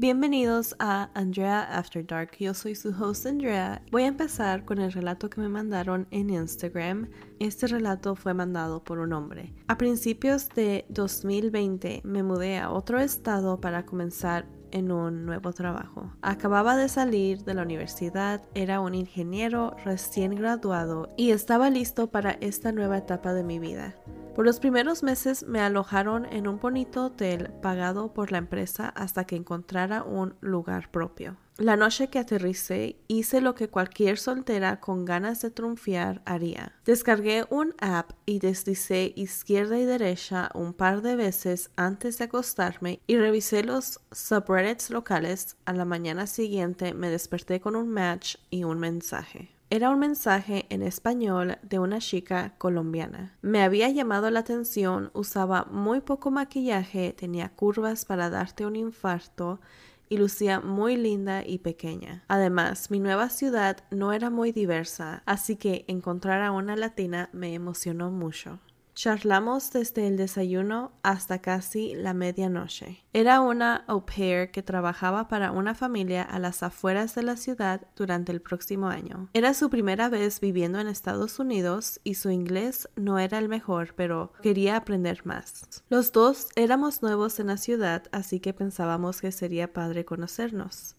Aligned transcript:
Bienvenidos 0.00 0.76
a 0.78 1.10
Andrea 1.14 1.60
After 1.76 2.06
Dark. 2.06 2.30
Yo 2.38 2.54
soy 2.54 2.76
su 2.76 2.90
host 2.90 3.26
Andrea. 3.26 3.82
Voy 3.90 4.04
a 4.04 4.06
empezar 4.06 4.64
con 4.64 4.78
el 4.78 4.92
relato 4.92 5.28
que 5.28 5.40
me 5.40 5.48
mandaron 5.48 6.06
en 6.12 6.30
Instagram. 6.30 7.08
Este 7.40 7.66
relato 7.66 8.14
fue 8.14 8.32
mandado 8.32 8.84
por 8.84 9.00
un 9.00 9.12
hombre. 9.12 9.52
A 9.66 9.76
principios 9.76 10.50
de 10.50 10.84
2020 10.90 12.02
me 12.04 12.22
mudé 12.22 12.58
a 12.60 12.70
otro 12.70 13.00
estado 13.00 13.60
para 13.60 13.86
comenzar 13.86 14.46
en 14.70 14.92
un 14.92 15.26
nuevo 15.26 15.52
trabajo. 15.52 16.12
Acababa 16.22 16.76
de 16.76 16.88
salir 16.88 17.42
de 17.42 17.54
la 17.54 17.62
universidad, 17.62 18.42
era 18.54 18.80
un 18.80 18.94
ingeniero 18.94 19.74
recién 19.84 20.36
graduado 20.36 21.08
y 21.16 21.32
estaba 21.32 21.70
listo 21.70 22.08
para 22.08 22.38
esta 22.40 22.70
nueva 22.70 22.98
etapa 22.98 23.34
de 23.34 23.42
mi 23.42 23.58
vida. 23.58 23.96
Por 24.38 24.46
los 24.46 24.60
primeros 24.60 25.02
meses 25.02 25.48
me 25.48 25.60
alojaron 25.60 26.24
en 26.26 26.46
un 26.46 26.60
bonito 26.60 27.06
hotel 27.06 27.50
pagado 27.60 28.14
por 28.14 28.30
la 28.30 28.38
empresa 28.38 28.88
hasta 28.90 29.24
que 29.24 29.34
encontrara 29.34 30.04
un 30.04 30.36
lugar 30.40 30.92
propio. 30.92 31.36
La 31.56 31.74
noche 31.74 32.06
que 32.06 32.20
aterricé 32.20 33.00
hice 33.08 33.40
lo 33.40 33.56
que 33.56 33.68
cualquier 33.68 34.16
soltera 34.16 34.78
con 34.78 35.04
ganas 35.04 35.42
de 35.42 35.50
triunfar 35.50 36.22
haría. 36.24 36.76
Descargué 36.84 37.46
un 37.50 37.74
app 37.80 38.12
y 38.26 38.38
deslicé 38.38 39.12
izquierda 39.16 39.76
y 39.76 39.84
derecha 39.84 40.50
un 40.54 40.72
par 40.72 41.02
de 41.02 41.16
veces 41.16 41.72
antes 41.74 42.18
de 42.18 42.26
acostarme 42.26 43.00
y 43.08 43.16
revisé 43.16 43.64
los 43.64 43.98
subreddits 44.12 44.90
locales. 44.90 45.56
A 45.64 45.72
la 45.72 45.84
mañana 45.84 46.28
siguiente 46.28 46.94
me 46.94 47.10
desperté 47.10 47.60
con 47.60 47.74
un 47.74 47.88
match 47.88 48.36
y 48.50 48.62
un 48.62 48.78
mensaje. 48.78 49.57
Era 49.70 49.90
un 49.90 49.98
mensaje 49.98 50.64
en 50.70 50.82
español 50.82 51.58
de 51.60 51.78
una 51.78 51.98
chica 51.98 52.54
colombiana. 52.56 53.36
Me 53.42 53.62
había 53.62 53.90
llamado 53.90 54.30
la 54.30 54.40
atención, 54.40 55.10
usaba 55.12 55.66
muy 55.66 56.00
poco 56.00 56.30
maquillaje, 56.30 57.12
tenía 57.12 57.50
curvas 57.50 58.06
para 58.06 58.30
darte 58.30 58.64
un 58.64 58.76
infarto 58.76 59.60
y 60.08 60.16
lucía 60.16 60.60
muy 60.60 60.96
linda 60.96 61.46
y 61.46 61.58
pequeña. 61.58 62.24
Además, 62.28 62.90
mi 62.90 62.98
nueva 62.98 63.28
ciudad 63.28 63.84
no 63.90 64.14
era 64.14 64.30
muy 64.30 64.52
diversa, 64.52 65.22
así 65.26 65.56
que 65.56 65.84
encontrar 65.86 66.40
a 66.40 66.50
una 66.50 66.74
latina 66.74 67.28
me 67.34 67.52
emocionó 67.52 68.10
mucho. 68.10 68.60
Charlamos 68.98 69.70
desde 69.70 70.08
el 70.08 70.16
desayuno 70.16 70.90
hasta 71.04 71.38
casi 71.38 71.94
la 71.94 72.14
medianoche. 72.14 73.04
Era 73.12 73.40
una 73.40 73.84
au 73.86 74.04
pair 74.04 74.50
que 74.50 74.60
trabajaba 74.60 75.28
para 75.28 75.52
una 75.52 75.76
familia 75.76 76.24
a 76.24 76.40
las 76.40 76.64
afueras 76.64 77.14
de 77.14 77.22
la 77.22 77.36
ciudad 77.36 77.82
durante 77.94 78.32
el 78.32 78.42
próximo 78.42 78.88
año. 78.88 79.28
Era 79.34 79.54
su 79.54 79.70
primera 79.70 80.08
vez 80.08 80.40
viviendo 80.40 80.80
en 80.80 80.88
Estados 80.88 81.38
Unidos 81.38 82.00
y 82.02 82.14
su 82.14 82.30
inglés 82.30 82.88
no 82.96 83.20
era 83.20 83.38
el 83.38 83.48
mejor, 83.48 83.94
pero 83.94 84.32
quería 84.42 84.74
aprender 84.74 85.24
más. 85.24 85.84
Los 85.88 86.10
dos 86.10 86.48
éramos 86.56 87.00
nuevos 87.00 87.38
en 87.38 87.46
la 87.46 87.56
ciudad, 87.56 88.02
así 88.10 88.40
que 88.40 88.52
pensábamos 88.52 89.20
que 89.20 89.30
sería 89.30 89.72
padre 89.72 90.04
conocernos. 90.04 90.96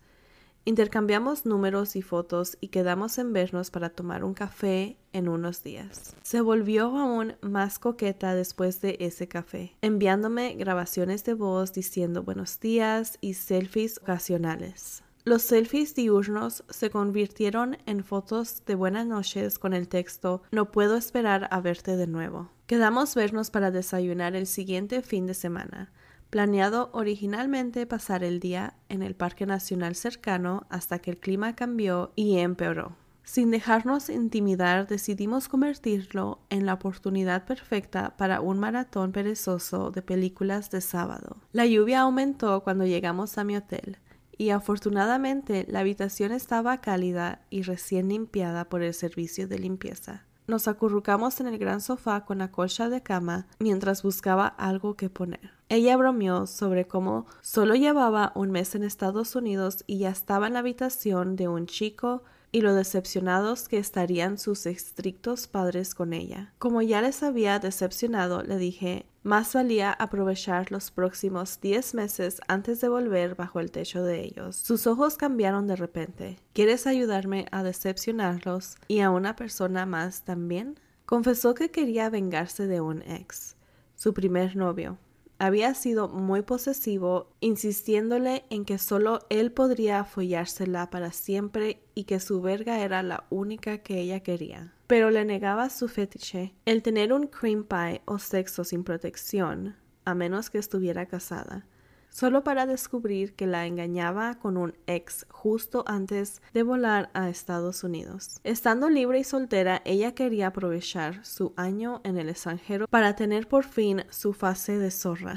Intercambiamos 0.66 1.46
números 1.46 1.96
y 1.96 2.02
fotos 2.02 2.58
y 2.62 2.68
quedamos 2.68 3.18
en 3.18 3.34
vernos 3.34 3.72
para 3.72 3.90
tomar 3.90 4.24
un 4.24 4.34
café 4.34 4.98
en 5.14 5.28
unos 5.28 5.64
días. 5.64 6.16
Se 6.22 6.42
volvió 6.42 6.86
aún 6.98 7.36
más 7.42 7.80
coqueta 7.80 8.36
después 8.36 8.82
de 8.82 8.98
ese 9.00 9.28
café, 9.28 9.76
enviándome 9.82 10.54
grabaciones 10.56 11.24
de 11.24 11.34
voz 11.34 11.74
diciendo 11.74 12.24
buenos 12.24 12.60
días 12.60 13.18
y 13.22 13.34
selfies 13.34 14.00
ocasionales. 14.00 15.04
Los 15.26 15.44
selfies 15.44 15.96
diurnos 15.96 16.64
se 16.70 16.90
convirtieron 16.90 17.78
en 17.86 18.04
fotos 18.04 18.64
de 18.66 18.76
buenas 18.76 19.06
noches 19.06 19.60
con 19.60 19.74
el 19.74 19.88
texto 19.88 20.42
No 20.52 20.72
puedo 20.72 20.96
esperar 20.98 21.48
a 21.52 21.62
verte 21.62 21.98
de 21.98 22.08
nuevo. 22.08 22.50
Quedamos 22.68 23.16
vernos 23.16 23.50
para 23.50 23.72
desayunar 23.72 24.36
el 24.36 24.48
siguiente 24.48 25.02
fin 25.02 25.26
de 25.26 25.34
semana 25.34 25.92
planeado 26.30 26.90
originalmente 26.94 27.86
pasar 27.86 28.24
el 28.24 28.40
día 28.40 28.76
en 28.88 29.02
el 29.02 29.16
Parque 29.16 29.46
Nacional 29.46 29.96
cercano 29.96 30.68
hasta 30.70 31.00
que 31.00 31.12
el 31.12 31.18
clima 31.18 31.56
cambió 31.56 32.12
y 32.16 32.38
empeoró. 32.38 32.96
Sin 33.24 33.52
dejarnos 33.52 34.10
intimidar, 34.10 34.88
decidimos 34.88 35.50
convertirlo 35.50 36.40
en 36.50 36.66
la 36.66 36.74
oportunidad 36.74 37.46
perfecta 37.46 38.18
para 38.18 38.42
un 38.42 38.58
maratón 38.58 39.12
perezoso 39.12 39.92
de 39.92 40.02
películas 40.02 40.72
de 40.72 40.82
sábado. 40.82 41.38
La 41.52 41.68
lluvia 41.68 42.02
aumentó 42.02 42.64
cuando 42.64 42.86
llegamos 42.86 43.38
a 43.38 43.44
mi 43.44 43.56
hotel, 43.56 44.00
y 44.36 44.50
afortunadamente 44.50 45.66
la 45.70 45.82
habitación 45.82 46.32
estaba 46.32 46.82
cálida 46.82 47.42
y 47.52 47.62
recién 47.62 48.10
limpiada 48.10 48.70
por 48.70 48.82
el 48.82 48.96
servicio 48.96 49.48
de 49.48 49.60
limpieza. 49.60 50.26
Nos 50.50 50.68
acurrucamos 50.68 51.40
en 51.42 51.46
el 51.46 51.60
gran 51.60 51.80
sofá 51.80 52.26
con 52.26 52.40
la 52.40 52.50
colcha 52.50 52.90
de 52.90 53.04
cama 53.04 53.46
mientras 53.60 54.02
buscaba 54.02 54.48
algo 54.48 54.96
que 54.96 55.08
poner. 55.08 55.52
Ella 55.70 55.96
bromeó 55.96 56.48
sobre 56.48 56.88
cómo 56.88 57.28
solo 57.42 57.76
llevaba 57.76 58.32
un 58.34 58.50
mes 58.50 58.74
en 58.74 58.82
Estados 58.82 59.36
Unidos 59.36 59.84
y 59.86 60.00
ya 60.00 60.10
estaba 60.10 60.48
en 60.48 60.54
la 60.54 60.60
habitación 60.60 61.36
de 61.36 61.48
un 61.48 61.68
chico 61.68 62.24
y 62.52 62.62
lo 62.62 62.74
decepcionados 62.74 63.68
que 63.68 63.78
estarían 63.78 64.40
sus 64.40 64.66
estrictos 64.66 65.46
padres 65.46 65.94
con 65.94 66.14
ella. 66.14 66.52
Como 66.58 66.82
ya 66.82 67.04
les 67.04 67.22
había 67.22 67.60
decepcionado, 67.60 68.42
le 68.42 68.58
dije, 68.58 69.06
más 69.24 69.54
valía 69.54 69.92
aprovechar 69.92 70.72
los 70.72 70.92
próximos 70.92 71.60
diez 71.62 71.94
meses 71.94 72.42
antes 72.48 72.82
de 72.82 72.90
volver 72.90 73.36
bajo 73.36 73.60
el 73.60 73.72
techo 73.72 74.04
de 74.04 74.24
ellos. 74.24 74.56
Sus 74.56 74.88
ojos 74.88 75.18
cambiaron 75.18 75.68
de 75.68 75.76
repente. 75.76 76.38
¿Quieres 76.54 76.88
ayudarme 76.88 77.46
a 77.52 77.64
decepcionarlos 77.64 78.76
y 78.88 79.02
a 79.02 79.10
una 79.10 79.36
persona 79.36 79.86
más 79.86 80.24
también? 80.24 80.80
Confesó 81.06 81.54
que 81.54 81.72
quería 81.72 82.10
vengarse 82.10 82.68
de 82.68 82.82
un 82.82 83.02
ex, 83.02 83.56
su 83.96 84.14
primer 84.14 84.56
novio, 84.56 84.98
había 85.40 85.74
sido 85.74 86.10
muy 86.10 86.42
posesivo, 86.42 87.32
insistiéndole 87.40 88.44
en 88.50 88.66
que 88.66 88.78
solo 88.78 89.22
él 89.30 89.52
podría 89.52 90.04
follársela 90.04 90.90
para 90.90 91.12
siempre 91.12 91.82
y 91.96 92.04
que 92.04 92.20
su 92.20 92.42
verga 92.42 92.80
era 92.80 93.02
la 93.02 93.26
única 93.30 93.80
que 93.80 94.00
ella 94.00 94.20
quería. 94.20 94.74
Pero 94.88 95.10
le 95.10 95.26
negaba 95.26 95.70
su 95.70 95.88
fetiche, 95.88 96.54
el 96.66 96.84
tener 96.84 97.14
un 97.14 97.28
cream 97.28 97.64
pie 97.64 98.02
o 98.06 98.20
sexo 98.20 98.64
sin 98.64 98.84
protección, 98.84 99.78
a 100.06 100.14
menos 100.14 100.50
que 100.50 100.58
estuviera 100.58 101.06
casada 101.06 101.66
solo 102.10 102.44
para 102.44 102.66
descubrir 102.66 103.34
que 103.34 103.48
la 103.48 103.66
engañaba 103.66 104.36
con 104.36 104.58
un 104.58 104.76
ex 104.88 105.26
justo 105.30 105.84
antes 105.88 106.42
de 106.54 106.64
volar 106.64 107.10
a 107.14 107.30
Estados 107.30 107.84
Unidos. 107.84 108.40
Estando 108.44 108.90
libre 108.90 109.20
y 109.20 109.24
soltera, 109.24 109.82
ella 109.86 110.14
quería 110.14 110.48
aprovechar 110.48 111.26
su 111.26 111.54
año 111.56 112.02
en 112.04 112.18
el 112.18 112.30
extranjero 112.30 112.88
para 112.88 113.16
tener 113.16 113.48
por 113.48 113.64
fin 113.64 114.04
su 114.10 114.34
fase 114.34 114.78
de 114.78 114.92
zorra. 114.92 115.36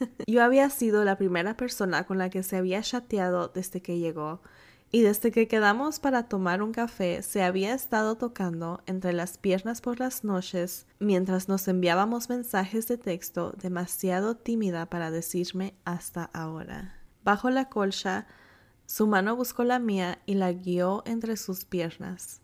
Yo 0.26 0.42
había 0.42 0.70
sido 0.70 1.04
la 1.04 1.16
primera 1.16 1.56
persona 1.56 2.04
con 2.04 2.18
la 2.18 2.30
que 2.30 2.42
se 2.42 2.56
había 2.56 2.82
chateado 2.82 3.48
desde 3.48 3.82
que 3.82 3.98
llegó, 3.98 4.40
y 4.92 5.02
desde 5.02 5.30
que 5.30 5.46
quedamos 5.46 6.00
para 6.00 6.24
tomar 6.24 6.62
un 6.62 6.72
café 6.72 7.22
se 7.22 7.42
había 7.42 7.74
estado 7.74 8.16
tocando 8.16 8.82
entre 8.86 9.12
las 9.12 9.38
piernas 9.38 9.80
por 9.80 10.00
las 10.00 10.24
noches 10.24 10.86
mientras 10.98 11.48
nos 11.48 11.68
enviábamos 11.68 12.28
mensajes 12.28 12.88
de 12.88 12.98
texto 12.98 13.52
demasiado 13.60 14.36
tímida 14.36 14.86
para 14.86 15.10
decirme 15.10 15.74
hasta 15.84 16.24
ahora. 16.32 16.96
Bajo 17.22 17.50
la 17.50 17.68
colcha, 17.68 18.26
su 18.86 19.06
mano 19.06 19.36
buscó 19.36 19.62
la 19.62 19.78
mía 19.78 20.18
y 20.26 20.34
la 20.34 20.52
guió 20.52 21.02
entre 21.06 21.36
sus 21.36 21.64
piernas. 21.64 22.40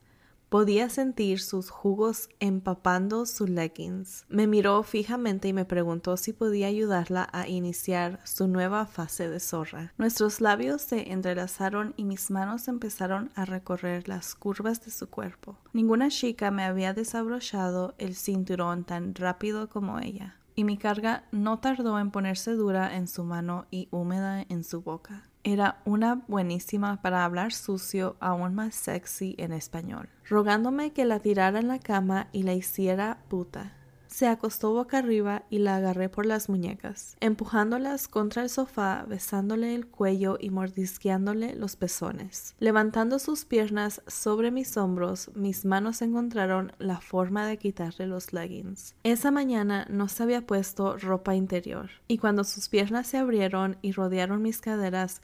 Podía 0.49 0.89
sentir 0.89 1.41
sus 1.41 1.71
jugos 1.71 2.29
empapando 2.39 3.27
sus 3.27 3.51
leggings. 3.51 4.25
Me 4.29 4.47
miró 4.47 4.83
fijamente 4.85 5.49
y 5.49 5.53
me 5.53 5.65
preguntó 5.65 6.17
si 6.17 6.33
podía 6.33 6.69
ayudarla 6.69 7.29
a 7.33 7.49
iniciar 7.49 8.21
su 8.23 8.47
nueva 8.47 8.87
fase 8.87 9.29
de 9.29 9.41
zorra. 9.41 9.93
Nuestros 9.99 10.41
labios 10.41 10.83
se 10.83 11.13
entrelazaron 11.13 11.95
y 11.97 12.05
mis 12.05 12.31
manos 12.31 12.69
empezaron 12.69 13.33
a 13.35 13.45
recorrer 13.45 14.09
las 14.09 14.37
curvas 14.37 14.85
de 14.85 14.93
su 14.93 15.11
cuerpo. 15.11 15.59
Ninguna 15.73 16.11
chica 16.11 16.53
me 16.53 16.63
había 16.63 16.95
desabrochado 16.95 17.97
el 17.99 18.15
cinturón 18.15 18.85
tan 18.85 19.17
rápido 19.17 19.69
como 19.69 19.99
ella, 19.99 20.37
y 20.55 20.63
mi 20.63 20.79
carga 20.79 21.25
no 21.33 21.59
tardó 21.59 21.99
en 21.99 22.13
ponerse 22.13 22.53
dura 22.53 22.97
en 22.97 23.09
su 23.09 23.25
mano 23.25 23.67
y 23.73 23.89
húmeda 23.91 24.43
en 24.49 24.63
su 24.63 24.81
boca. 24.81 25.29
Era 25.49 25.81
una 25.85 26.25
buenísima 26.27 27.01
para 27.03 27.25
hablar 27.25 27.53
sucio, 27.53 28.17
aún 28.19 28.57
más 28.57 28.75
sexy 28.75 29.37
en 29.39 29.53
español, 29.53 30.09
rogándome 30.29 30.93
que 30.93 31.05
la 31.05 31.21
tirara 31.21 31.61
en 31.61 31.69
la 31.69 31.79
cama 31.79 32.27
y 32.33 32.43
la 32.43 32.55
hiciera 32.55 33.19
puta. 33.29 33.73
Se 34.17 34.27
acostó 34.29 34.73
boca 34.73 34.97
arriba 34.97 35.43
y 35.51 35.59
la 35.59 35.77
agarré 35.77 36.09
por 36.09 36.25
las 36.25 36.49
muñecas, 36.49 37.19
empujándolas 37.21 38.09
contra 38.09 38.45
el 38.45 38.49
sofá, 38.49 39.05
besándole 39.07 39.75
el 39.75 39.89
cuello 39.89 40.39
y 40.41 40.49
mordisqueándole 40.49 41.55
los 41.55 41.77
pezones. 41.77 42.55
Levantando 42.59 43.19
sus 43.19 43.45
piernas 43.45 44.01
sobre 44.07 44.51
mis 44.51 44.79
hombros, 44.79 45.31
mis 45.35 45.67
manos 45.67 46.01
encontraron 46.01 46.73
la 46.79 46.99
forma 46.99 47.47
de 47.47 47.59
quitarle 47.59 48.07
los 48.07 48.33
leggings. 48.33 48.95
Esa 49.03 49.31
mañana 49.31 49.87
no 49.91 50.09
se 50.09 50.23
había 50.23 50.47
puesto 50.47 50.97
ropa 50.97 51.35
interior, 51.35 51.91
y 52.09 52.17
cuando 52.17 52.45
sus 52.45 52.71
piernas 52.71 53.09
se 53.09 53.19
abrieron 53.19 53.77
y 53.83 53.93
rodearon 53.93 54.41
mis 54.41 54.63
caderas, 54.63 55.21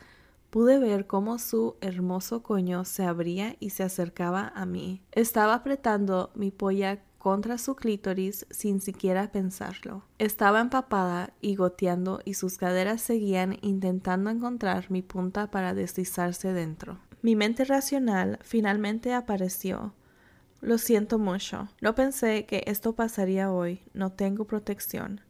pude 0.51 0.79
ver 0.79 1.07
cómo 1.07 1.39
su 1.39 1.77
hermoso 1.81 2.43
coño 2.43 2.85
se 2.85 3.05
abría 3.05 3.57
y 3.59 3.71
se 3.71 3.85
acercaba 3.85 4.53
a 4.55 4.67
mí. 4.67 5.01
Estaba 5.13 5.55
apretando 5.55 6.31
mi 6.35 6.51
polla 6.51 7.01
contra 7.23 7.57
su 7.57 7.77
clítoris 7.77 8.47
sin 8.51 8.81
siquiera 8.81 9.31
pensarlo. 9.31 10.03
Estaba 10.19 10.61
empapada 10.61 11.33
y 11.41 11.55
goteando 11.55 12.19
y 12.25 12.35
sus 12.35 12.59
caderas 12.59 13.01
seguían 13.01 13.59
intentando 13.63 14.29
encontrar 14.29 14.91
mi 14.91 15.03
punta 15.03 15.49
para 15.49 15.73
deslizarse 15.73 16.53
dentro. 16.53 16.99
Mi 17.23 17.37
mente 17.37 17.65
racional 17.65 18.41
finalmente 18.43 19.15
apareció. 19.15 19.95
Lo 20.61 20.79
siento 20.79 21.21
mucho. 21.21 21.69
No 21.81 21.95
pensé 21.95 22.45
que 22.45 22.65
esto 22.67 22.97
pasaría 22.97 23.53
hoy. 23.53 23.83
No 23.95 24.11
tengo 24.11 24.45
protección. 24.45 25.21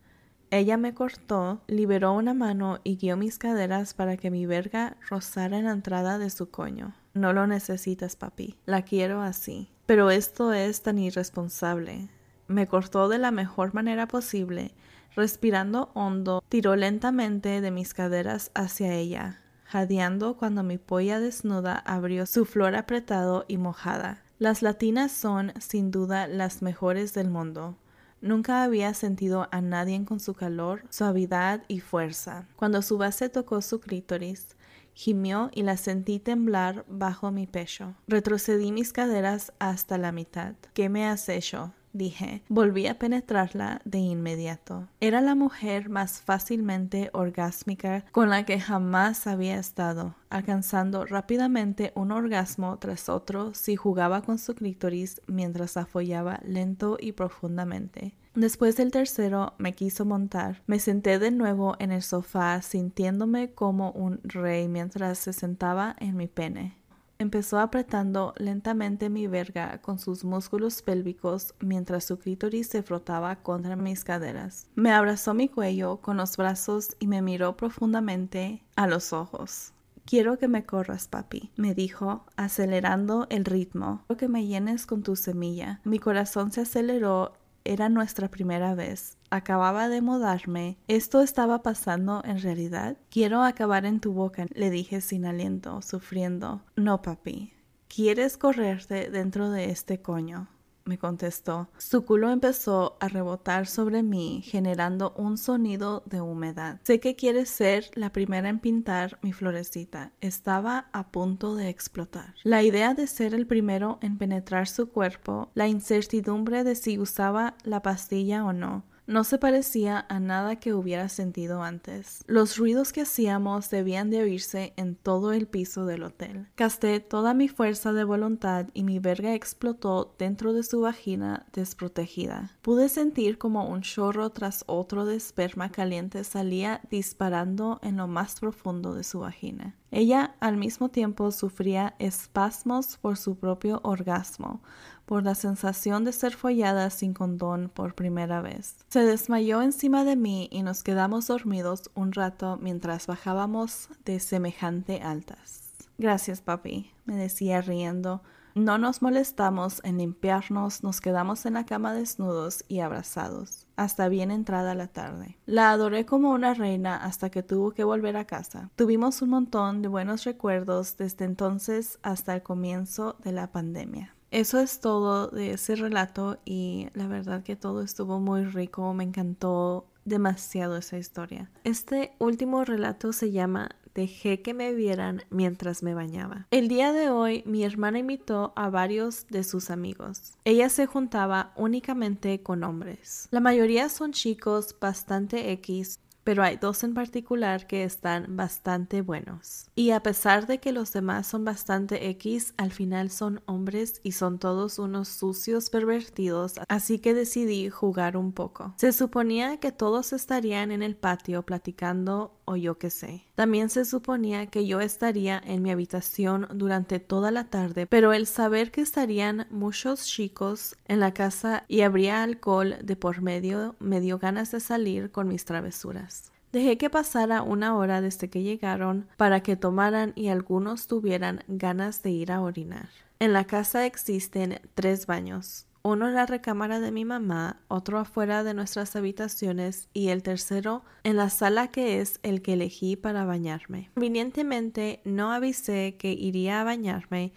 Ella 0.51 0.79
me 0.79 0.95
cortó, 0.95 1.61
liberó 1.67 2.15
una 2.15 2.33
mano 2.33 2.79
y 2.85 2.97
guió 2.97 3.19
mis 3.19 3.37
caderas 3.37 3.93
para 3.93 4.17
que 4.17 4.31
mi 4.31 4.47
verga 4.47 4.97
rozara 5.11 5.59
en 5.59 5.67
la 5.67 5.73
entrada 5.73 6.17
de 6.17 6.31
su 6.31 6.49
coño. 6.51 6.95
No 7.13 7.35
lo 7.35 7.47
necesitas, 7.47 8.17
papi. 8.17 8.57
La 8.65 8.81
quiero 8.81 9.21
así. 9.21 9.72
Pero 9.93 10.11
esto 10.11 10.55
es 10.55 10.81
tan 10.81 10.99
irresponsable. 10.99 12.09
Me 12.49 12.67
cortó 12.67 13.11
de 13.11 13.19
la 13.19 13.31
mejor 13.31 13.75
manera 13.75 14.09
posible. 14.09 14.73
Respirando 15.15 15.91
hondo, 15.93 16.43
tiró 16.49 16.77
lentamente 16.77 17.61
de 17.61 17.71
mis 17.71 17.93
caderas 17.93 18.51
hacia 18.55 18.95
ella, 18.95 19.43
jadeando 19.65 20.39
cuando 20.39 20.63
mi 20.63 20.79
polla 20.79 21.21
desnuda 21.21 21.77
abrió 21.77 22.25
su 22.25 22.47
flor 22.47 22.75
apretado 22.75 23.45
y 23.49 23.59
mojada. 23.59 24.23
Las 24.39 24.63
latinas 24.63 25.13
son, 25.13 25.53
sin 25.61 25.91
duda, 25.91 26.27
las 26.27 26.63
mejores 26.63 27.13
del 27.13 27.29
mundo. 27.29 27.77
Nunca 28.23 28.63
había 28.63 28.95
sentido 28.95 29.47
a 29.53 29.61
nadie 29.61 30.03
con 30.07 30.21
su 30.21 30.33
calor, 30.33 30.85
suavidad 30.89 31.65
y 31.69 31.81
fuerza. 31.81 32.49
Cuando 32.57 32.81
su 32.81 32.97
base 32.97 33.29
tocó 33.29 33.61
su 33.61 33.79
clítoris, 33.79 34.57
gimió 34.95 35.51
y 35.53 35.63
la 35.63 35.77
sentí 35.77 36.19
temblar 36.19 36.85
bajo 36.89 37.31
mi 37.31 37.47
pecho. 37.47 37.95
Retrocedí 38.09 38.73
mis 38.73 38.93
caderas 38.93 39.53
hasta 39.59 39.99
la 39.99 40.13
mitad. 40.13 40.55
¿Qué 40.75 40.89
me 40.89 41.07
has 41.07 41.29
hecho? 41.29 41.73
dije. 41.93 42.43
Volví 42.49 42.87
a 42.87 42.99
penetrarla 42.99 43.81
de 43.85 43.99
inmediato. 43.99 44.89
Era 45.01 45.21
la 45.21 45.35
mujer 45.35 45.89
más 45.89 46.21
fácilmente 46.23 47.11
orgásmica 47.13 48.05
con 48.13 48.31
la 48.31 48.45
que 48.45 48.61
jamás 48.61 49.27
había 49.27 49.59
estado, 49.59 50.15
alcanzando 50.31 51.05
rápidamente 51.05 51.93
un 51.95 52.13
orgasmo 52.13 52.79
tras 52.79 53.09
otro 53.09 53.55
si 53.55 53.77
jugaba 53.77 54.23
con 54.23 54.39
su 54.39 54.55
clítoris 54.55 55.21
mientras 55.27 55.77
afollaba 55.77 56.41
lento 56.45 56.97
y 56.99 57.13
profundamente. 57.13 58.15
Después 58.35 58.77
del 58.77 58.91
tercero 58.91 59.53
me 59.59 59.75
quiso 59.75 60.05
montar. 60.05 60.63
Me 60.67 60.79
senté 60.79 61.19
de 61.19 61.31
nuevo 61.31 61.77
en 61.79 61.93
el 61.93 62.03
sofá 62.03 62.63
sintiéndome 62.63 63.53
como 63.53 63.91
un 63.93 64.21
rey 64.25 64.69
mientras 64.69 65.19
se 65.19 65.33
sentaba 65.35 65.95
en 65.99 66.17
mi 66.17 66.29
pene. 66.29 66.77
Empezó 67.19 67.61
apretando 67.61 68.35
lentamente 68.37 69.11
mi 69.11 69.29
verga 69.29 69.81
con 69.81 69.99
sus 69.99 70.25
músculos 70.25 70.83
pélvicos 70.83 71.55
mientras 71.61 72.05
su 72.05 72.19
clítoris 72.19 72.69
se 72.69 72.83
frotaba 72.83 73.37
contra 73.37 73.77
mis 73.77 74.03
caderas. 74.03 74.67
Me 74.75 74.93
abrazó 74.93 75.33
mi 75.33 75.49
cuello 75.49 75.99
con 75.99 76.17
los 76.17 76.37
brazos 76.37 76.97
y 76.99 77.07
me 77.07 77.23
miró 77.23 77.57
profundamente 77.57 78.65
a 78.75 78.89
los 78.89 79.13
ojos. 79.13 79.73
Quiero 80.05 80.37
que 80.37 80.49
me 80.49 80.65
corras, 80.65 81.07
papi, 81.07 81.53
me 81.57 81.75
dijo, 81.75 82.25
acelerando 82.37 83.29
el 83.31 83.45
ritmo. 83.45 84.03
Quiero 84.09 84.19
que 84.19 84.29
me 84.29 84.47
llenes 84.47 84.85
con 84.85 85.05
tu 85.05 85.15
semilla. 85.15 85.81
Mi 85.85 86.01
corazón 86.01 86.51
se 86.51 86.63
aceleró 86.63 87.35
era 87.65 87.89
nuestra 87.89 88.31
primera 88.31 88.75
vez. 88.75 89.19
Acababa 89.31 89.89
de 89.89 90.03
mudarme. 90.03 90.79
¿Esto 90.89 91.21
estaba 91.23 91.63
pasando 91.63 92.23
en 92.25 92.41
realidad? 92.41 92.97
Quiero 93.11 93.43
acabar 93.43 93.87
en 93.87 94.01
tu 94.01 94.13
boca, 94.13 94.47
le 94.53 94.71
dije 94.71 95.01
sin 95.01 95.25
aliento, 95.25 95.81
sufriendo. 95.83 96.63
No, 96.77 97.03
papi. 97.03 97.53
¿Quieres 97.89 98.39
correrte 98.39 99.11
dentro 99.11 99.51
de 99.51 99.71
este 99.71 100.01
coño? 100.01 100.49
Me 100.85 100.99
contestó. 100.99 101.69
Su 101.79 102.05
culo 102.05 102.31
empezó 102.31 102.97
a 103.01 103.09
rebotar 103.09 103.67
sobre 103.67 104.03
mí, 104.03 104.43
generando 104.45 105.15
un 105.17 105.39
sonido 105.39 106.03
de 106.07 106.21
humedad. 106.21 106.81
Sé 106.85 107.01
que 107.01 107.17
quieres 107.17 107.49
ser 107.49 107.91
la 107.95 108.13
primera 108.13 108.49
en 108.49 108.59
pintar 108.59 109.19
mi 109.23 109.33
florecita. 109.33 110.13
Estaba 110.21 110.89
a 110.93 111.11
punto 111.11 111.55
de 111.55 111.69
explotar. 111.69 112.35
La 112.45 112.63
idea 112.63 112.95
de 112.95 113.07
ser 113.07 113.35
el 113.35 113.47
primero 113.47 113.99
en 114.03 114.19
penetrar 114.19 114.69
su 114.69 114.89
cuerpo, 114.89 115.51
la 115.55 115.69
incertidumbre 115.69 116.65
de 116.65 116.75
si 116.75 116.99
usaba 116.99 117.57
la 117.65 117.83
pastilla 117.83 118.45
o 118.45 118.53
no, 118.53 118.85
no 119.07 119.25
se 119.25 119.39
parecía 119.39 120.07
a 120.09 120.21
nada 120.21 120.57
que 120.57 120.75
hubiera 120.75 121.09
sentido 121.09 121.63
antes. 121.63 122.25
Los 122.27 122.57
ruidos 122.57 122.93
que 122.93 123.03
hacíamos 123.03 123.71
debían 123.71 124.11
de 124.11 124.23
oírse 124.23 124.73
en 124.77 124.95
todo 124.95 125.33
el 125.33 125.47
piso 125.47 125.87
del 125.87 126.05
hotel. 126.05 126.49
Gasté 126.57 127.01
toda 127.01 127.35
mi 127.35 127.49
fuerza 127.49 127.93
de 127.93 128.05
voluntad 128.05 128.69
y 128.75 128.85
mi 128.85 128.99
verga 128.99 129.35
explotó 129.35 130.15
dentro 130.19 130.53
de 130.53 130.63
su 130.63 130.81
vagina 130.81 131.47
desprotegida. 131.53 132.53
Pude 132.63 132.89
sentir 132.89 133.39
como 133.39 133.69
un 133.69 133.83
chorro 133.83 134.31
tras 134.31 134.65
otro 134.67 135.05
de 135.05 135.17
esperma 135.17 135.71
caliente 135.71 136.25
salía 136.25 136.81
disparando 136.91 137.81
en 137.83 137.97
lo 137.97 138.07
más 138.07 138.41
profundo 138.41 138.95
de 138.95 139.05
su 139.05 139.21
vagina. 139.21 139.77
Ella 139.93 140.35
al 140.41 140.57
mismo 140.57 140.89
tiempo 140.89 141.31
sufría 141.33 141.95
espasmos 141.99 142.97
por 142.97 143.19
su 143.19 143.37
propio 143.37 143.79
orgasmo, 143.85 144.63
por 145.05 145.23
la 145.23 145.35
sensación 145.35 146.05
de 146.05 146.13
ser 146.13 146.35
follada 146.35 146.89
sin 146.89 147.13
condón 147.13 147.69
por 147.69 147.95
primera 147.95 148.41
vez. 148.41 148.77
Se 148.89 149.01
desmayó 149.01 149.61
encima 149.61 150.05
de 150.05 150.17
mí 150.17 150.49
y 150.51 150.63
nos 150.63 150.83
quedamos 150.83 151.27
dormidos 151.27 151.91
un 151.95 152.13
rato 152.13 152.59
mientras 152.61 153.07
bajábamos 153.07 153.91
de 154.07 154.19
semejante 154.19 155.03
altas. 155.03 155.75
Gracias, 155.99 156.41
papi, 156.41 156.91
me 157.05 157.17
decía 157.17 157.61
riendo. 157.61 158.23
No 158.55 158.79
nos 158.79 159.03
molestamos 159.03 159.83
en 159.85 159.99
limpiarnos, 159.99 160.83
nos 160.83 161.03
quedamos 161.03 161.45
en 161.45 161.55
la 161.55 161.67
cama 161.67 161.93
desnudos 161.93 162.65
y 162.67 162.81
abrazados, 162.81 163.62
hasta 163.83 164.09
bien 164.09 164.31
entrada 164.31 164.75
la 164.75 164.89
tarde. 164.89 165.37
La 165.47 165.71
adoré 165.71 166.07
como 166.07 166.31
una 166.31 166.55
reina 166.55 166.97
hasta 166.97 167.31
que 167.31 167.43
tuvo 167.43 167.73
que 167.73 167.85
volver 167.85 168.17
a 168.17 168.27
casa. 168.27 168.71
Tuvimos 168.77 169.23
un 169.23 169.31
montón 169.31 169.83
de 169.83 169.89
buenos 169.89 170.25
recuerdos 170.25 170.97
desde 170.97 171.25
entonces 171.25 171.99
hasta 172.03 172.35
el 172.35 172.43
comienzo 172.43 173.17
de 173.25 173.33
la 173.33 173.51
pandemia. 173.51 174.15
Eso 174.31 174.59
es 174.59 174.81
todo 174.81 175.29
de 175.29 175.53
ese 175.53 175.77
relato 175.77 176.39
y 176.47 176.89
la 176.95 177.07
verdad 177.07 177.43
que 177.43 177.55
todo 177.55 177.83
estuvo 177.83 178.19
muy 178.19 178.45
rico, 178.45 178.95
me 178.95 179.05
encantó 179.05 179.87
demasiado 180.05 180.77
esa 180.77 180.97
historia. 180.97 181.51
Este 181.65 182.15
último 182.19 182.65
relato 182.65 183.13
se 183.13 183.31
llama 183.31 183.71
Dejé 183.95 184.43
que 184.43 184.55
me 184.55 184.73
vieran 184.73 185.23
mientras 185.31 185.83
me 185.83 185.95
bañaba. 185.95 186.47
El 186.51 186.69
día 186.69 186.93
de 186.93 187.11
hoy 187.11 187.43
mi 187.47 187.65
hermana 187.65 187.99
invitó 187.99 188.53
a 188.57 188.71
varios 188.71 189.27
de 189.29 189.45
sus 189.45 189.71
amigos. 189.71 190.33
Ella 190.45 190.69
se 190.69 190.87
juntaba 190.87 191.53
únicamente 191.57 192.43
con 192.43 192.65
hombres. 192.65 193.29
La 193.31 193.41
mayoría 193.41 193.89
son 193.89 194.13
chicos 194.13 194.75
bastante 194.81 195.53
X 195.53 196.01
pero 196.25 196.43
hay 196.43 196.57
dos 196.57 196.85
en 196.85 196.95
particular 196.95 197.67
que 197.67 197.85
están 197.85 198.37
bastante 198.37 199.03
buenos. 199.03 199.67
Y 199.75 199.91
a 199.91 200.03
pesar 200.03 200.47
de 200.47 200.59
que 200.59 200.73
los 200.73 200.93
demás 200.93 201.27
son 201.27 201.45
bastante 201.45 202.09
X, 202.11 202.55
al 202.57 202.73
final 202.73 203.11
son 203.11 203.43
hombres 203.47 204.01
y 204.03 204.13
son 204.13 204.39
todos 204.39 204.79
unos 204.79 205.09
sucios 205.09 205.71
pervertidos, 205.71 206.55
así 206.69 206.99
que 206.99 207.15
decidí 207.15 207.69
jugar 207.71 208.17
un 208.17 208.33
poco. 208.33 208.75
Se 208.79 208.93
suponía 208.93 209.59
que 209.59 209.73
todos 209.73 210.13
estarían 210.13 210.71
en 210.71 210.83
el 210.83 210.97
patio 210.97 211.43
platicando 211.43 212.41
o 212.53 212.57
yo 212.57 212.79
qué 212.79 212.91
sé. 212.91 213.25
También 213.35 213.69
se 213.69 213.85
suponía 213.85 214.47
que 214.47 214.67
yo 214.67 214.81
estaría 214.81 215.43
en 215.45 215.63
mi 215.63 215.71
habitación 215.71 216.47
durante 216.55 217.01
toda 217.01 217.31
la 217.31 217.45
tarde, 217.45 217.87
pero 217.87 218.13
el 218.13 218.27
saber 218.27 218.71
que 218.71 218.81
estarían 218.81 219.47
muchos 219.51 220.07
chicos 220.07 220.77
en 220.87 221.01
la 221.01 221.13
casa 221.13 221.65
y 221.69 221.81
habría 221.81 222.23
alcohol 222.23 222.77
de 222.83 222.97
por 222.97 223.23
medio 223.23 223.77
me 223.79 224.01
dio 224.01 224.19
ganas 224.19 224.53
de 224.53 224.61
salir 224.61 225.11
con 225.11 225.29
mis 225.29 225.45
travesuras. 225.45 226.31
Dejé 226.53 226.77
que 226.77 226.91
pasara 226.91 227.43
una 227.43 227.77
hora 227.77 228.03
desde 228.03 228.29
que 228.29 228.43
llegaron 228.43 229.09
para 229.17 229.43
que 229.43 229.57
tomaran 229.57 230.13
y 230.15 230.29
algunos 230.29 230.87
tuvieran 230.87 231.43
ganas 231.49 232.03
de 232.03 232.11
ir 232.11 232.31
a 232.31 232.43
orinar. 232.43 232.91
En 233.19 233.33
la 233.33 233.45
casa 233.45 233.87
existen 233.87 234.61
tres 234.75 235.07
baños, 235.07 235.67
uno 235.83 236.09
en 236.09 236.15
la 236.15 236.27
recámara 236.27 236.81
de 236.81 236.93
mi 236.93 237.05
mamá, 237.05 237.61
otro 237.69 237.99
afuera 237.99 238.45
de 238.45 238.55
nuestras 238.55 238.95
habitaciones 238.97 239.89
y 239.93 240.09
el 240.09 240.23
tercero 240.23 240.85
en 241.05 241.17
la 241.17 241.31
sala 241.31 241.69
que 241.69 242.01
es 242.01 242.21
el 242.23 242.43
que 242.43 242.55
elegí 242.55 242.97
para 242.97 243.25
bañarme. 243.25 243.91
Convenientemente 243.95 245.01
no 245.05 245.33
avisé 245.33 245.97
que 245.99 246.13
iría 246.13 246.61
a 246.61 246.65
bañarme 246.65 247.33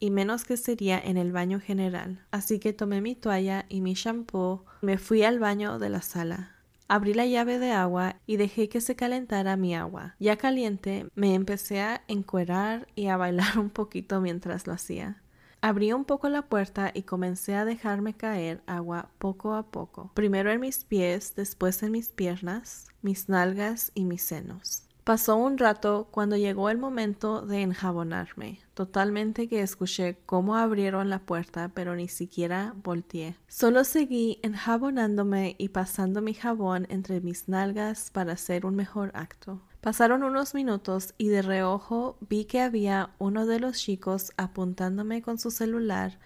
y 0.00 0.10
menos 0.10 0.44
que 0.44 0.56
sería 0.56 0.98
en 0.98 1.16
el 1.16 1.32
baño 1.32 1.60
general, 1.60 2.24
así 2.30 2.58
que 2.58 2.72
tomé 2.72 3.00
mi 3.00 3.14
toalla 3.14 3.66
y 3.68 3.82
mi 3.82 3.94
shampoo, 3.94 4.64
me 4.80 4.98
fui 4.98 5.22
al 5.22 5.38
baño 5.38 5.78
de 5.78 5.90
la 5.90 6.02
sala. 6.02 6.56
Abrí 6.88 7.14
la 7.14 7.24
llave 7.24 7.58
de 7.58 7.70
agua 7.70 8.16
y 8.26 8.36
dejé 8.36 8.68
que 8.68 8.80
se 8.80 8.96
calentara 8.96 9.56
mi 9.56 9.74
agua. 9.74 10.14
Ya 10.18 10.36
caliente, 10.36 11.06
me 11.14 11.34
empecé 11.34 11.80
a 11.80 12.02
encuerar 12.08 12.88
y 12.94 13.06
a 13.06 13.16
bailar 13.16 13.58
un 13.58 13.70
poquito 13.70 14.20
mientras 14.20 14.66
lo 14.66 14.72
hacía. 14.72 15.21
Abrí 15.64 15.92
un 15.92 16.04
poco 16.04 16.28
la 16.28 16.42
puerta 16.42 16.90
y 16.92 17.02
comencé 17.02 17.54
a 17.54 17.64
dejarme 17.64 18.14
caer 18.14 18.60
agua 18.66 19.10
poco 19.18 19.54
a 19.54 19.62
poco, 19.62 20.10
primero 20.12 20.50
en 20.50 20.60
mis 20.60 20.82
pies, 20.82 21.34
después 21.36 21.84
en 21.84 21.92
mis 21.92 22.08
piernas, 22.08 22.88
mis 23.00 23.28
nalgas 23.28 23.92
y 23.94 24.04
mis 24.04 24.22
senos. 24.22 24.82
Pasó 25.04 25.36
un 25.36 25.58
rato 25.58 26.08
cuando 26.10 26.36
llegó 26.36 26.68
el 26.68 26.78
momento 26.78 27.42
de 27.42 27.62
enjabonarme. 27.62 28.58
Totalmente 28.74 29.48
que 29.48 29.62
escuché 29.62 30.16
cómo 30.26 30.56
abrieron 30.56 31.08
la 31.10 31.20
puerta, 31.20 31.70
pero 31.72 31.94
ni 31.94 32.08
siquiera 32.08 32.74
volteé. 32.82 33.36
Solo 33.46 33.84
seguí 33.84 34.40
enjabonándome 34.42 35.54
y 35.58 35.68
pasando 35.68 36.22
mi 36.22 36.34
jabón 36.34 36.88
entre 36.88 37.20
mis 37.20 37.48
nalgas 37.48 38.10
para 38.10 38.32
hacer 38.32 38.66
un 38.66 38.74
mejor 38.74 39.12
acto. 39.14 39.60
Pasaron 39.82 40.22
unos 40.22 40.54
minutos 40.54 41.12
y 41.18 41.28
de 41.28 41.42
reojo 41.42 42.16
vi 42.20 42.46
que 42.46 42.62
había 42.62 43.10
uno 43.18 43.44
de 43.44 43.60
los 43.60 43.76
chicos 43.76 44.32
apuntándome 44.38 45.20
con 45.20 45.38
su 45.38 45.50
celular 45.50 46.18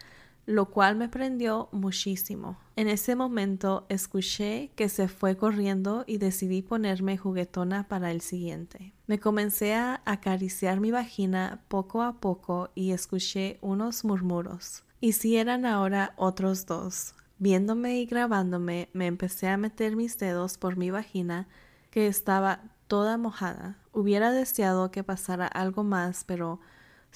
lo 0.47 0.67
cual 0.67 0.97
me 0.97 1.09
prendió 1.09 1.69
muchísimo. 1.73 2.57
En 2.77 2.89
ese 2.89 3.17
momento 3.17 3.85
escuché 3.89 4.71
que 4.77 4.89
se 4.89 5.09
fue 5.09 5.37
corriendo 5.37 6.05
y 6.07 6.19
decidí 6.19 6.63
ponerme 6.63 7.19
juguetona 7.19 7.89
para 7.89 8.13
el 8.13 8.21
siguiente. 8.21 8.95
Me 9.09 9.19
comencé 9.19 9.75
a 9.75 10.01
acariciar 10.05 10.81
mi 10.81 10.93
vagina 10.93 11.65
poco 11.69 12.03
a 12.03 12.21
poco 12.21 12.71
y 12.75 12.93
escuché 12.93 13.59
unos 13.61 14.05
murmuros. 14.05 14.85
Y 15.01 15.13
si 15.13 15.37
eran 15.37 15.67
ahora 15.67 16.15
otros 16.17 16.65
dos. 16.65 17.15
Viéndome 17.39 17.99
y 17.99 18.07
grabándome, 18.07 18.89
me 18.93 19.07
empecé 19.07 19.49
a 19.49 19.59
meter 19.59 19.95
mis 19.95 20.17
dedos 20.17 20.57
por 20.57 20.77
mi 20.77 20.91
vagina 20.91 21.49
que 21.91 22.07
estaba 22.07 22.61
toda 22.87 23.19
mojada. 23.19 23.79
Hubiera 23.93 24.33
deseado 24.33 24.91
que 24.91 25.05
pasara 25.05 25.47
algo 25.47 25.85
más, 25.85 26.25
pero 26.25 26.61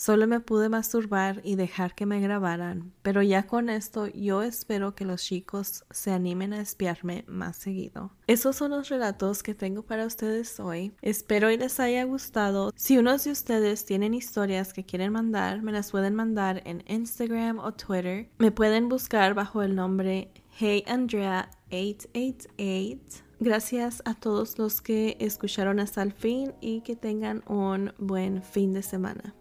Solo 0.00 0.26
me 0.26 0.40
pude 0.40 0.70
masturbar 0.70 1.42
y 1.44 1.56
dejar 1.56 1.94
que 1.94 2.06
me 2.06 2.20
grabaran, 2.20 2.90
pero 3.02 3.20
ya 3.20 3.46
con 3.46 3.68
esto 3.68 4.06
yo 4.06 4.42
espero 4.42 4.94
que 4.94 5.04
los 5.04 5.22
chicos 5.22 5.84
se 5.90 6.10
animen 6.10 6.54
a 6.54 6.62
espiarme 6.62 7.26
más 7.28 7.58
seguido. 7.58 8.10
Esos 8.26 8.56
son 8.56 8.70
los 8.70 8.88
relatos 8.88 9.42
que 9.42 9.54
tengo 9.54 9.82
para 9.82 10.06
ustedes 10.06 10.58
hoy. 10.58 10.94
Espero 11.02 11.50
y 11.50 11.58
les 11.58 11.80
haya 11.80 12.04
gustado. 12.04 12.72
Si 12.76 12.96
unos 12.96 13.24
de 13.24 13.32
ustedes 13.32 13.84
tienen 13.84 14.14
historias 14.14 14.72
que 14.72 14.86
quieren 14.86 15.12
mandar, 15.12 15.60
me 15.60 15.70
las 15.70 15.90
pueden 15.90 16.14
mandar 16.14 16.62
en 16.64 16.82
Instagram 16.86 17.58
o 17.58 17.72
Twitter. 17.72 18.30
Me 18.38 18.52
pueden 18.52 18.88
buscar 18.88 19.34
bajo 19.34 19.62
el 19.62 19.74
nombre 19.74 20.32
HeyAndrea888. 20.58 23.29
Gracias 23.42 24.02
a 24.04 24.12
todos 24.12 24.59
los 24.59 24.82
que 24.82 25.16
escucharon 25.18 25.80
hasta 25.80 26.02
el 26.02 26.12
fin 26.12 26.52
y 26.61 26.82
que 26.82 26.94
tengan 26.94 27.42
un 27.49 27.94
buen 27.97 28.42
fin 28.42 28.75
de 28.75 28.82
semana. 28.82 29.35